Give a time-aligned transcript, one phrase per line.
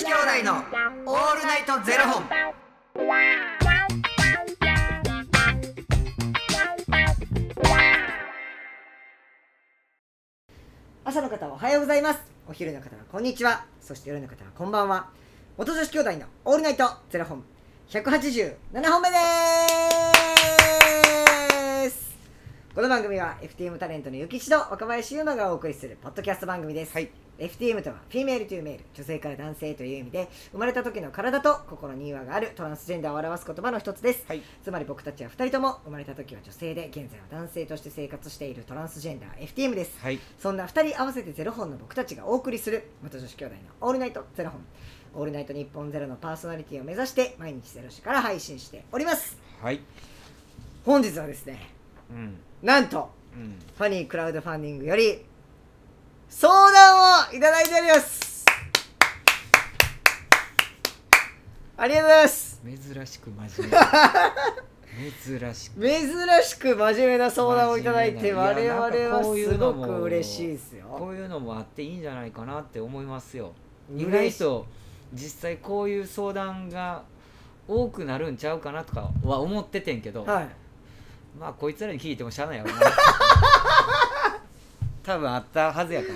[0.00, 2.24] 子兄弟のオールナイトゼロ本。
[11.04, 12.20] 朝の方はおはようございます。
[12.48, 13.66] お昼の方はこんにちは。
[13.78, 15.10] そして夜の方はこんばんは。
[15.58, 17.44] 元女子兄弟のオールナイトゼロ本。
[17.90, 19.16] 187本目で
[19.90, 19.99] す。
[22.72, 27.10] この番組は FTM タレントのゆきしど若林優馬がお送りするポッドキャスト番組です、はい
[27.40, 40.20] FTM とはフィメールというメール女性から男性という意味で生まれた時の体と心に違和があるトランスジェンダーを表す言葉の一つです、はいつまり僕たちは2人とも生まれた時は女性で現在は男性として生活しているトランスジェンダー FTM ですはい。
[40.38, 44.60] そんな2人合わせてゼロ本の僕たちがお送りする元女子兄弟のオールナイトゼロ本
[45.14, 49.80] オールナイト日本ゼロのパーソナリティを目指して毎日ゼロ時から配信しておりますはい。
[50.84, 51.79] 本日はですねうん。
[52.62, 53.58] なんとうん。
[53.76, 55.24] ファニークラウドファンディングより
[56.28, 58.44] 相談をいただいております
[61.76, 63.76] ありがとうございます珍しく真面目。
[65.22, 65.80] 珍しく。
[65.80, 73.52] 珍しく真面目な相談をいただいて真我々はすごく嬉しいですよこういうのもあっていいんじゃないかなって思いますよ。
[73.96, 74.66] 意外と
[75.14, 77.02] 実際こういう相談が
[77.66, 80.48] 多くなるんちゃうかなとかは思っててんけど、はい
[81.38, 82.80] まあこいつらに聞いてもしゃあないやろな。
[85.02, 86.14] 多分あったはずやから。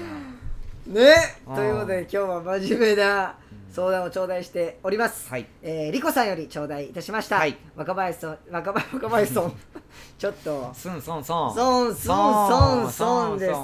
[0.93, 1.37] ね？
[1.47, 3.35] ということで今日は真面目な
[3.75, 5.47] 相談を頂戴しております、はい。
[5.63, 7.57] えー、リコさんより頂戴いたしました、はい。
[7.75, 9.53] 若林さん若林若林さん。
[10.17, 10.71] ちょっと。
[10.73, 11.55] すんそんそん。
[11.55, 13.61] そんそんそんそんです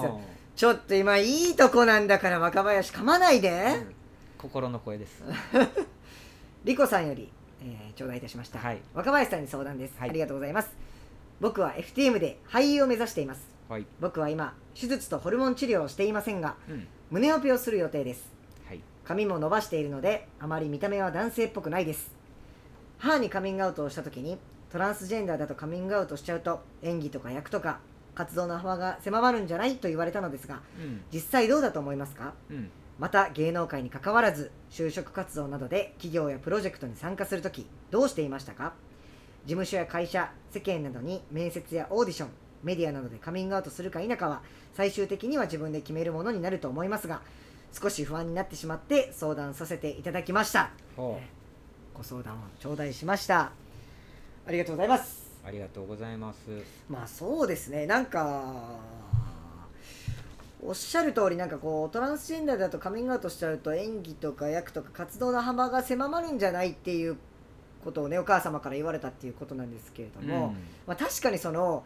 [0.56, 3.94] ちょっと今いいとこなんだから若林噛まないで、うん。
[4.36, 5.22] 心の声です。
[6.64, 7.30] リコさんより、
[7.62, 8.80] えー、頂戴いたしました、はい。
[8.94, 10.10] 若林さんに相談です、はい。
[10.10, 10.89] ありがとうございます
[11.40, 13.86] 僕は FTM で俳優を目指していますはい。
[14.00, 16.86] 僕は今手術とホルモン治療をしていませんがうん。
[17.10, 18.30] 胸オペをする予定です
[18.68, 18.80] はい。
[19.04, 22.12] 髪も伸ばしているのであまり見た目は男性っぽくないです
[22.98, 24.38] 母にカミングアウトをした時に
[24.70, 27.80] トランスジェンダーだとカミングアウトしちゃうと演技とか役とか
[28.14, 31.00] 活動の幅が狭まるんじゃないと言われたのですがうん。
[31.12, 32.34] 実際どうだと思いますか？
[32.50, 32.70] うん。
[32.98, 38.74] また芸能界に関わらず就職活動などで企業やプロジェクトに参加するときどうしていましたか？
[39.44, 42.28] 事務所や会社世間などに面接やオーディション
[42.62, 44.42] メディアなどでカミングアウトするか否かは
[44.74, 47.22] 最終的には自分で決めるものになると思いますが
[47.72, 51.20] 少し不安になってしまって相談させていただきましたほ
[51.94, 53.52] ご相談を頂戴しました
[54.46, 55.46] ありがとうございますう。
[55.46, 56.38] ありがとうございます。
[56.88, 58.78] まあそうですねなんか
[60.62, 67.16] おっしゃる通りなんかこうトランスジェンダーだとカミングアウトしちゃうと演技とか役とか活動の幅が狭まるんじゃないっていう
[67.84, 70.54] ことをねお母様から言われたっていうことなんですけれども、
[70.86, 71.84] まあ、確かにその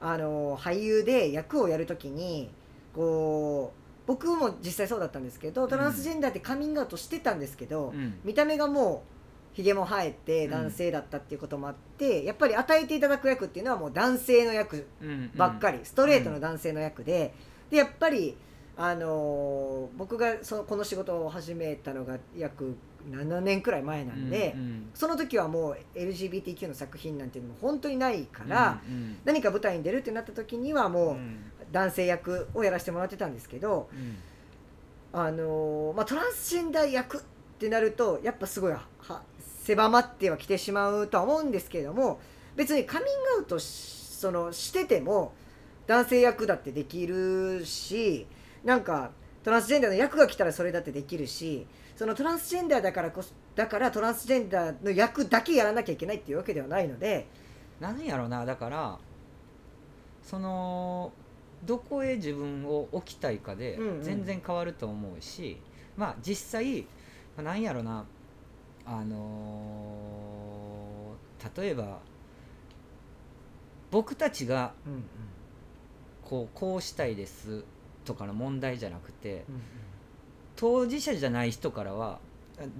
[0.00, 2.50] あの俳優で役をやるときに
[2.94, 8.18] こう僕も実際そうだったんですけどトランスジェンダーってカミングアウトしてたんですけど、うん。
[8.24, 9.04] 見た目がも
[9.52, 15.30] うひげも生えてうん男性だったっていうこともあって、やっぱり与えていただく役っていうのはもう男性の役うん。
[15.36, 17.34] ばっかり、ストレートの男性の役で
[17.70, 18.36] でやっぱり、
[18.76, 22.76] あのー僕がそのこの仕事を始めたのが約
[23.08, 31.38] 7年くらい前なんで、うんその時はもう LGBTQ の作品なんていうのも本当にないから、うん何か舞台に出るってなった時にはもううん。
[31.72, 34.16] 男性役をやらせてもらってたんですけど、うん。
[35.12, 37.20] あのーまあ、トランスジェンダー役っ
[37.58, 38.86] てなるとやっぱすごいは
[39.62, 42.20] 狭まってはきてしまうとは思うんですけれども
[42.56, 45.32] 別にカミングアウトしそのしてても
[45.86, 48.26] 男性役だってできるし
[48.64, 49.10] なんか
[49.42, 57.26] トランスジェンダーの役が来たらそれだってできるしそのトランスジェンダーだからこそだからトランスジェンダーの役だけやらなきゃいけないっていうわけではないので
[57.80, 58.98] なんやろなだから
[60.22, 61.12] その
[61.64, 64.02] どこへ自分を置きたいかでうんうん。
[64.02, 65.58] 全然変わると思うし、
[65.96, 66.82] まあ実際
[67.36, 68.04] まあなんやろな
[68.86, 71.98] あのー例えば
[73.90, 75.02] 僕たちがうんうん。
[76.24, 77.64] こうこうしたいです
[78.04, 79.62] とかの問題じゃなくてうん
[80.56, 82.18] 当事者じゃない人からは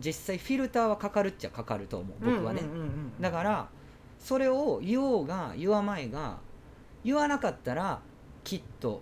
[0.04, 2.82] 実際フィルターはかかるっちゃかかると思う僕はね、うんうんうん。
[2.82, 3.68] うんだから
[4.18, 6.38] それを言おうが言わまいが
[7.04, 8.00] 言わなかったら
[8.44, 9.00] きっと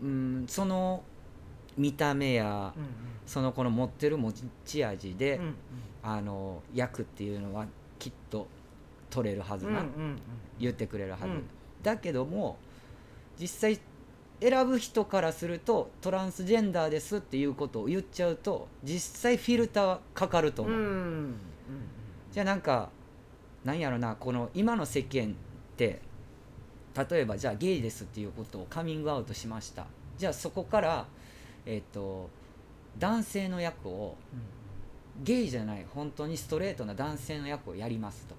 [0.00, 1.02] うんその
[1.76, 2.84] 見た目やうん
[3.26, 4.32] その子の持ってる持
[4.64, 5.54] ち味で、うんうん。
[6.04, 7.66] あの役っていうのは
[7.98, 8.46] きっと
[9.10, 10.18] 取れるはずな、うんうんうん。
[10.60, 11.42] 言ってくれるはず、うん。
[11.82, 12.56] だけども
[13.40, 13.80] 実際
[14.40, 21.34] 選ぶ人からするとトランスジェンダーですっていうことを言っちゃうと実際フィルターはかかると思う、うんうん
[22.32, 22.90] じゃあなんか
[23.64, 25.28] なんやろなこの今の世間っ
[25.78, 26.02] て
[27.10, 29.86] 例えばじゃあゲイですっていうことをカミングアウトしました。
[30.18, 31.06] じゃあそこから
[31.64, 32.28] えっ、と
[32.98, 34.16] 男性の役を
[35.22, 38.34] ゲイじゃない本当にストレートな男性の役をやりますと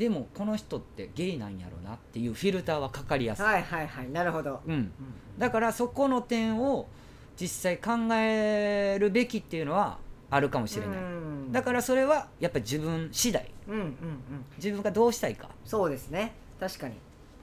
[0.00, 4.90] でもこの人ってゲイなんやろなっていうフィルターはかかりやすい、はいはいはいなるほど、うん、
[5.36, 6.88] だからそこの点を
[7.38, 9.98] 実際考えるべきっていうのは
[10.30, 11.52] あるかもしれない、うん。
[11.52, 13.50] だからそれはやっぱり自分次第。
[13.68, 13.94] うんうんうん。
[14.56, 15.50] 自分がどうしたいか。
[15.64, 16.32] そうですね。
[16.58, 16.94] 確かに。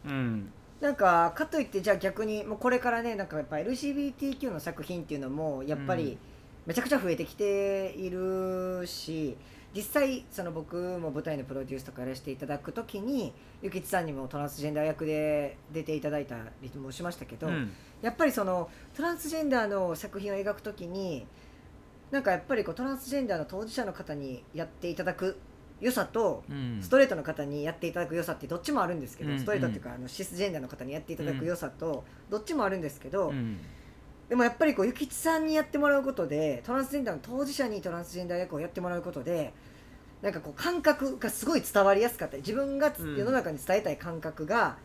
[0.06, 0.51] うん。
[0.80, 6.00] なんかかといってじゃあ逆にもうこれからねなんかやっぱ LGBTQ の作品っていうのもやっぱうん。
[6.00, 6.18] り
[6.65, 9.38] めちゃくちゃ増えてきているし
[9.77, 13.31] 実際その僕も舞台のプロデュースとかやらせていただくときに
[13.62, 17.71] ゆきちさんにもトランスジェンダー役で出ていただいたりもしましたけど、うん。
[18.01, 21.27] やっぱりそのトランスジェンダーの作品を描くときに
[22.09, 25.38] なんかやっぱりこうトランスジェンダーの当事者の方にやっていただく
[25.79, 26.79] 良さとうん。
[26.81, 29.39] ストレートの方にやっていただく良さってどっちもあるんですけど、うん。
[29.39, 33.59] ストレートっていうかあのシスジェンダーの方にやっていただく良さとどっちもあるんですけど、うん
[34.29, 39.53] でもやっぱりこうゆきちさんにやってもらうことでトランスジェンダーの当事者にトランスジェンダー役をやってもらうことで
[40.21, 42.35] なんかこう感覚がすごい伝わりやすかった。
[42.35, 44.77] り自分が世の中に伝えたい感覚が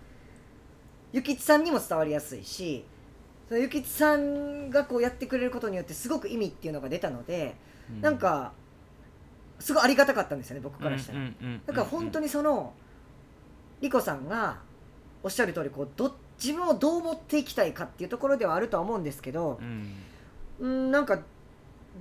[1.13, 2.85] ゆきちさんにも伝わりやすいし
[3.49, 7.57] そのゆきちさんがこうやってくれることによってすごく意味っていうのが出たので、
[8.01, 8.53] なんか
[9.59, 11.19] すごいありがたかったんですよね僕からしたら。
[11.19, 12.73] うんうんうんだから本当にその
[13.81, 14.59] リコさんが
[15.23, 19.95] おっしゃる通りこうど自分をどう持っていきたいかっていうところではあるとは思うんですけどうん
[20.61, 21.19] うんなんか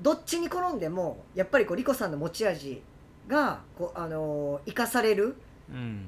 [0.01, 2.81] どっちに転んでもやっぱりこうリコさんの持ち味
[3.27, 5.35] がこう、あのー生かされる
[5.69, 6.05] うん。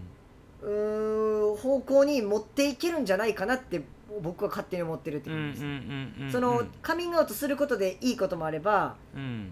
[1.58, 3.84] 方向に持っていけるんじゃないかなって
[4.22, 9.52] 僕は勝手に思ってるってうんいううんです、そのカミングアウトすることでいいこともあればうん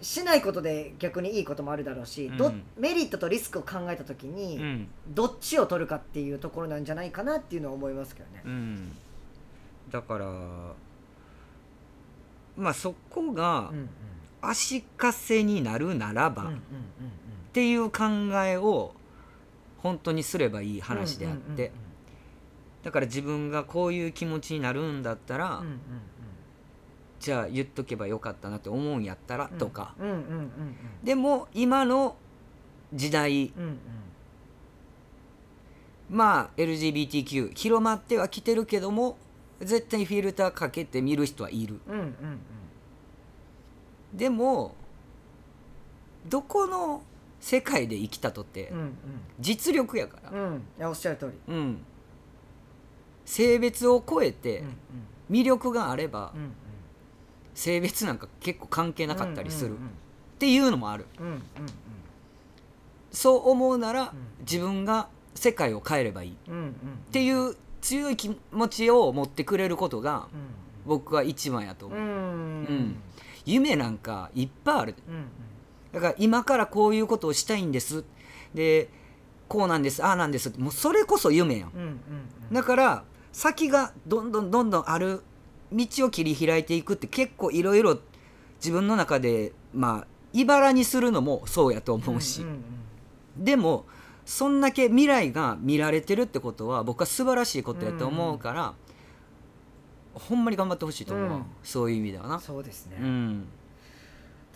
[0.00, 2.62] しないことで逆にいいこともあるだろうし、どうん。
[2.76, 4.88] メリットとリスクを考えた時に、うん。
[5.08, 8.42] どっちを取るかっていうところなんじゃないかなっていうのは思いますけどね。
[8.44, 8.96] うん。
[9.90, 10.26] だから
[12.56, 13.88] まあそこがうん
[14.40, 16.46] 足かせになるならば、っ
[17.52, 18.04] ていう考
[18.44, 18.94] えを
[19.78, 21.72] 本当にすればいい話であって、
[22.84, 25.80] だから自分がこういう気持ちになるんだったら、うんうん
[27.20, 29.58] じゃあ言っとけばよかったなって思うんやったらうん。
[29.58, 29.94] とか、
[31.02, 32.16] でも今の
[32.94, 33.78] 時代うんうん。
[36.10, 39.18] まあ LGBTQ 広まってはきてるけども
[39.60, 41.80] 絶対フィルターかけて見る人はいる。
[44.14, 44.74] でも
[46.26, 47.02] どこの
[47.40, 48.94] 世界で生きたとってうん
[49.40, 50.30] 実力やから。
[50.30, 50.38] うん。
[50.38, 51.54] うんいやおっしゃる通り。
[51.54, 51.78] うん。
[53.24, 55.36] 性別を超えてうん。
[55.36, 56.52] 魅力があればうんうん
[57.58, 59.90] 性別なんか結構関係なかったりするっうん
[60.38, 61.06] ていうのもある。
[63.10, 64.12] そう思うならん。
[64.40, 66.30] 自分が世界を変えればいい。
[66.30, 66.34] っ
[67.10, 70.28] ていう強い気持ちを持ってくれることが
[70.86, 72.96] 僕は一番やと思う、うん。
[73.44, 74.94] 夢なんかいっぱいある。
[75.92, 78.04] だから今からこういうことをしたいんです。
[78.54, 78.88] で
[79.48, 80.56] こうなんですああなんです。
[80.56, 81.72] もうそれこそ夢やん。
[82.52, 85.22] だから先がどんどんどんどんある
[85.72, 87.98] 道を切り開いていくって結構いろいろ
[88.56, 92.64] 自分の中でまあ茨にするのもそうやと思うし、んんん
[93.36, 93.86] でも
[94.24, 98.74] そんだけ未来が見られてるってことは僕は素晴らしいことやと思うから、
[100.12, 101.44] ほんまに頑張ってほしいと思う、うん。
[101.62, 102.40] そういう意味ではな。
[102.40, 103.46] そうですね、うん。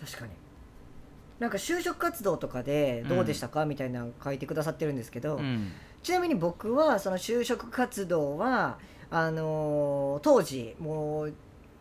[0.05, 0.33] 確かに。
[1.39, 5.73] なんか就職活動とかでどうでしたか、みたいなの書いてくださってるんですけど、うん。
[6.03, 8.79] ちなみに僕はその就職活動は
[9.13, 11.35] あのー当時もう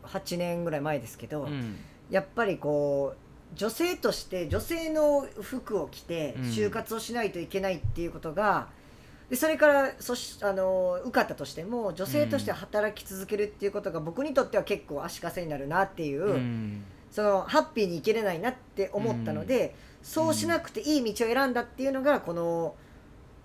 [0.04, 1.78] 8年ぐらい前ですけど、うん。
[2.10, 6.44] やっぱりこう女性として女性の服を着てうん。
[6.44, 8.68] 就活をしないといけないっていうことが、
[9.30, 16.84] でそれからそしあの受かったとしても女性として働き続けるっていうことが僕にとっては結構足かせになるなっていう、うん。
[17.12, 22.76] そのハッピーに生きれないなって思ったので、そうしなくていい道を選んだっていうのがこの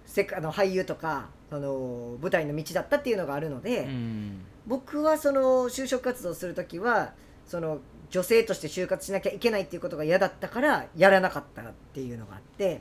[0.06, 3.80] せあの俳優とかその舞台の道だったっていうのがあるので。
[3.80, 7.12] うん僕はその就職活動する時は
[7.46, 7.78] その
[8.10, 12.80] 女性として就活しなきゃいけないっていうことが嫌だったからやらなかったっていうのがあって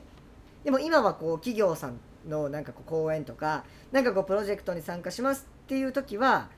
[0.64, 6.48] でも今はこう企業さんのなんかこう講演とかなんかこうプロジェクトに参加しますっていう時は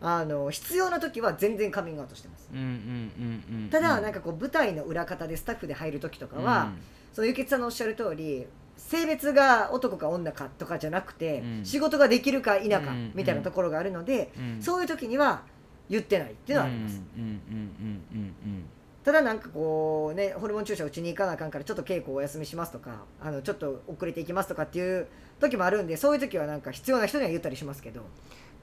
[0.00, 2.48] あの必要な時は全然カミングアウトしてます。
[2.52, 6.70] うんうんうんうんただなんかこう舞台の裏方でスタッフで入る時とかは、
[7.12, 8.46] そのゆきつさんのおっしゃる通り
[8.78, 11.64] 性別が男か女かとかじゃなくて、うん。
[11.64, 13.12] 仕事ができるか否かうん。
[13.14, 14.54] みたいなところがあるので、うん。
[14.54, 14.62] うん。
[14.62, 15.42] そういう時には
[15.90, 17.22] 言ってないっていうのはあります、うん。
[17.22, 17.30] うん。
[17.30, 18.18] うん。
[18.18, 18.64] うん。
[19.04, 25.06] ただなんかこうねホルモン注射打ちに行かなあかんからちょっと稽古お休みしますとかあのちょっと遅れていきますとかっていう
[25.40, 28.02] 時もあるんでそういう時はなんか必要な人には言ったりしますけど。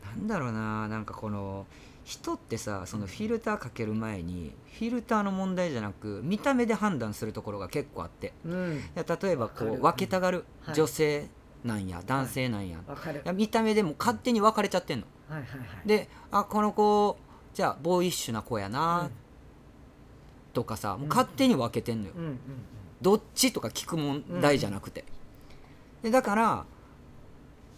[0.06, 1.66] なんだろうななんかこの
[2.06, 8.32] 人ってさそのフィルターかける前にフィルターの問題じゃなく見た目で判断するところが結構あって。
[8.46, 8.82] うん。
[8.96, 10.76] 例えばこう分けたがる、はい。
[10.76, 11.28] 女性
[11.64, 13.22] なんや男性なんや、い、わかる。
[13.26, 15.08] や見た目でも勝手に分かれちゃってんの。
[15.28, 15.88] はいはいはい。
[15.88, 17.18] であこの子
[17.54, 19.12] じゃあボーイッシュな子やな、うん。
[20.54, 22.40] とかさもう勝手に分けてんのよ、うんうん
[23.02, 25.04] どっちとか聞く問題じゃなくて、
[26.02, 26.66] でだから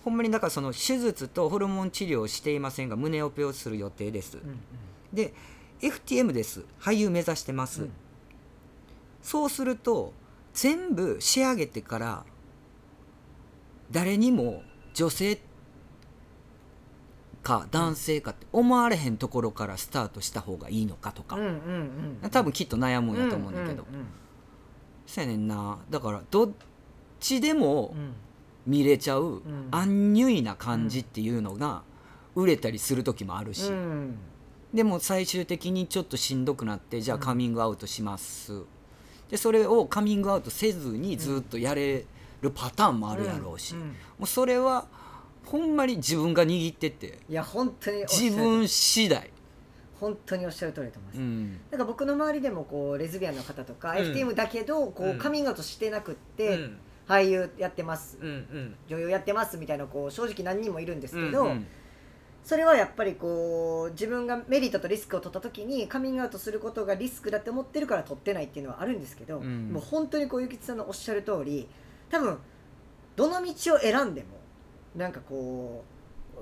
[0.08, 4.58] ほんまにだからその手術とホルモン治療をしていませんが胸オペをする予定です、うんうん。
[5.12, 5.34] で
[5.82, 6.64] FTM です。
[6.80, 7.92] 俳優目指してます、うん。
[9.22, 10.14] そうすると
[10.54, 12.24] 全部仕上げてから
[13.92, 15.42] 誰にも女性
[17.44, 21.50] か男性かって思われへんところからスタートした方がいいのかとか、うんうん
[22.24, 24.06] うん多分きっと悩むんやと思うんだけど、うんうん
[25.06, 25.80] そうやねんな。
[25.90, 26.52] だからどっ
[27.20, 28.14] ちでもうん
[28.68, 29.70] 見れちゃう、ん。
[29.72, 31.82] アンニュイな感じっていうのが
[32.36, 34.18] 売れたりする時もあるし、うん。
[34.74, 38.64] でも最終的にちょっとしんどくなってじゃあカミングアウトします、
[39.32, 42.06] でそれをカミングアウトせずにずっとやれ
[42.42, 43.82] るパターンもあるやろうし、も
[44.24, 44.86] うそれは
[45.46, 49.32] ほんまに自分が握ってていや本当に自分次第、
[50.00, 51.60] 本当におっしゃる通りだと思います、うん。
[51.72, 53.98] なんか僕の周りでもこうレズビアンの方とか、うん。
[53.98, 55.18] FTM だけどこううん。
[55.18, 58.18] カミングアウトしてなくって、うん俳優やってます。
[58.22, 58.76] うんうん。
[58.88, 61.68] 女優やってますみたいなこう正直何人もいるんですけど、うんうん。
[62.44, 69.70] それはやっぱりこう自分がメリットとリスクを取った時にカミングアウトすることがリスクだって思ってるから取ってないっていうのはあるんですけど、うん。
[69.72, 71.68] もう本当にこうゆきつさんのおっしゃる通り
[72.10, 72.38] 多分
[73.16, 74.28] どの道を選んでも
[74.96, 75.84] なんかこ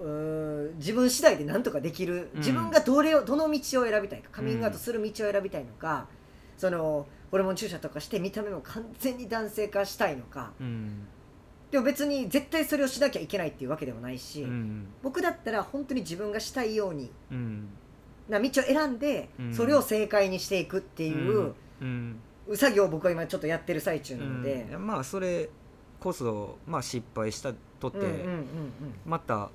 [0.02, 2.30] ううー自分次第で何とかできる。
[2.34, 2.40] うん。
[2.40, 6.08] 自分がどれをどの道を選びたいかカミングアウトする道を選びたいのか、
[6.58, 10.52] そのホルモン注射とかして見た目も完全に男性化したいのか。
[10.60, 11.08] うん。
[11.72, 14.88] でも別に絶対それをしなきゃいけないっていうわけでもないし、うん。
[15.04, 17.68] 僕だったら本当に自分がしたいようにうん。
[18.30, 22.20] な道を選んで、うんそれを正解にしていくっていううん。
[22.54, 24.86] 作業を僕は今ちょっとやってる最中なので、うん。
[24.86, 25.50] まあそれ
[26.00, 28.00] こそ、まあ、失敗したとって、
[29.06, 29.50] また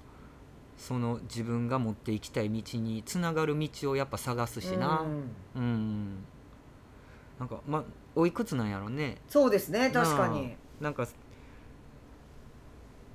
[0.76, 5.04] その自分が持っていきたい道につながる道をやっぱ探すしな。
[5.54, 5.62] うん。
[5.62, 6.24] うん、
[7.40, 9.16] なんかまあおいくつなんやろね。
[9.28, 10.54] そうですね確かに。
[10.80, 11.08] なんか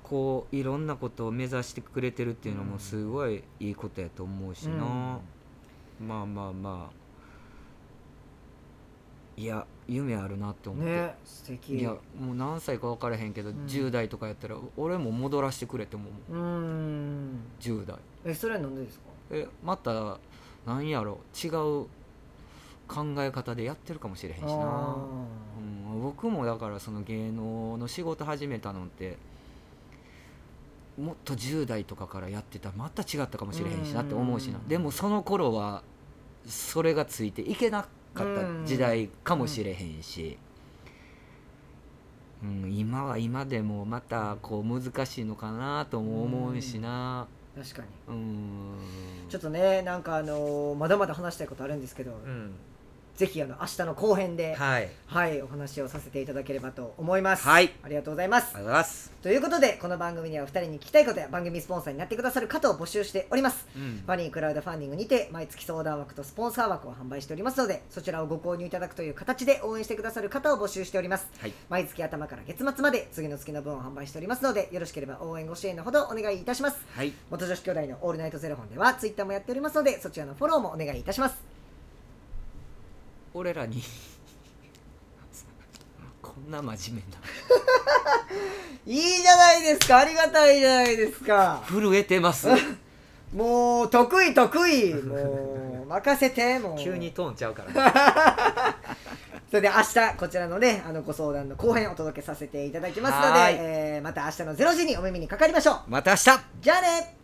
[0.02, 5.18] こういろんなことを目指してくれてるっていうのもすごいいいことやと思うしな、
[6.00, 6.96] まあまあまあ。
[9.38, 11.76] いや夢あるなって思って、ね素敵。
[11.78, 13.66] いやもう何歳か分からへんけど、ん。
[13.66, 17.40] 10代とかやったら俺も戻らせてくれって思ううーん。
[17.60, 17.96] 10代。
[18.24, 19.04] えそれはなんでですか？
[19.30, 20.18] えまた
[20.64, 21.18] なんやろ。
[21.34, 21.86] 違う
[22.88, 24.96] 考え方でやってるかもしれへんしあな、
[25.92, 29.16] うん、僕もだからその芸能の仕事始めたのって
[30.98, 34.58] もっと10代とかからやってたらまた違ったかもしれへんしなって思うしな。
[34.58, 35.82] うんでもその頃は
[36.46, 40.38] それがついていけなかった時代かもしれへんし、
[42.42, 47.26] うん、今は今でもまたこう難しいのかなとも思うしな。
[47.58, 48.14] ー確かに。
[48.14, 48.76] うん。
[49.28, 52.52] ちょっとねなんかあのーまだまだ話したいことあるんですけど、うん
[53.16, 54.88] ぜひあの明日の後編ではい。
[55.06, 57.44] はいお話をさせていただければと思います。
[57.46, 57.72] はい。
[57.82, 58.44] ありがとうございます。
[58.44, 63.66] ありがとうございます、ということでこの番組にはお二人に聞きたいことや番組スポンサーになってくださる方を募集しております。
[63.74, 64.02] うん。
[64.04, 71.28] ファニークラウドファンディングにて毎月相談枠とスポンサー枠を販売しておりますのでそちらをご購入いただくという形で応援してくださる方を募集しております。
[71.38, 71.52] はい。
[71.70, 76.78] 毎月頭から月末まで次の月の分を販売しておりますのでよろしければ応援ご支援のほどお願いいたします。
[76.94, 77.12] はい。
[77.30, 81.56] 元女子兄弟のオールナイトゼロ本ではツイッターもやっておりますのでそちらのフォローもお願いいたします
[83.36, 83.82] 俺らに。
[86.22, 87.18] こんな真面目な。
[88.86, 89.98] いいじゃないですか。
[89.98, 91.62] ありがたいじゃないですか。
[91.68, 92.48] 震えてます。
[93.34, 94.94] もう得意得意。
[94.94, 96.78] もう任せてもう。
[96.82, 98.74] 急にトーンちゃうから、
[99.50, 105.80] それで明日こちらのねあのご相談の後編お届けさせていただきますのでえーまた明日の0時にお耳にかかりましょう。
[105.88, 106.24] また明日。
[106.62, 107.18] じゃあね